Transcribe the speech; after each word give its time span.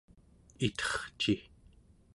iterci! 0.67 1.35